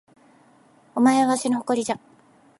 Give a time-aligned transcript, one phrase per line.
[0.95, 1.99] お前はわしの誇りじゃ